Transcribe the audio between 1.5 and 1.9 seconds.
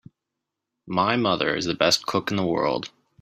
is the